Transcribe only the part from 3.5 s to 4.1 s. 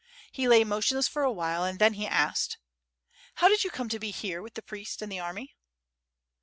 you come to be